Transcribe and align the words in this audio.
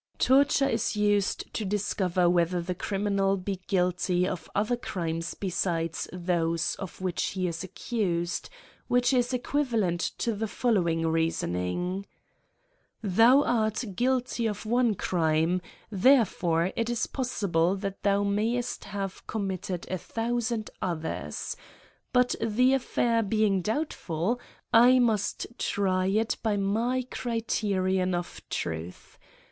Torture 0.17 0.67
is 0.67 0.97
used 0.97 1.53
to 1.53 1.63
discover 1.63 2.27
whether 2.27 2.59
the 2.59 2.73
criminal 2.73 3.37
be 3.37 3.61
guilty 3.67 4.27
of 4.27 4.49
other 4.55 4.75
crimes 4.75 5.35
besides 5.35 6.09
those 6.11 6.73
of 6.79 7.01
which 7.01 7.21
he 7.25 7.45
is 7.47 7.63
accused, 7.63 8.49
which 8.87 9.13
is 9.13 9.31
equivalent 9.31 9.99
to 10.17 10.33
the 10.33 10.47
following 10.47 11.05
reasoning. 11.05 12.07
Thou 13.03 13.43
art 13.43 13.83
guilty 13.95 14.47
of 14.47 14.65
one 14.65 14.95
crime, 14.95 15.61
therefore 15.91 16.73
it 16.75 16.89
is 16.89 17.05
possible 17.05 17.75
that 17.75 18.01
thou 18.01 18.23
mayest 18.23 18.85
have 18.85 19.27
committed 19.27 19.85
a 19.87 19.99
thousand 19.99 20.71
others; 20.81 21.55
but 22.11 22.33
the 22.43 22.73
affair 22.73 23.21
being 23.21 23.61
doubtfid, 23.61 24.39
I 24.73 24.97
must 24.97 25.45
try 25.59 26.07
it 26.07 26.37
by 26.41 26.57
my 26.57 27.05
criterion 27.11 28.15
of 28.15 28.41
truth. 28.49 29.19